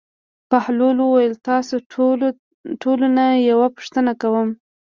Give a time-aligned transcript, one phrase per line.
[0.49, 1.75] بهلول وویل: تاسو
[2.81, 4.49] ټولو نه یوه پوښتنه کوم.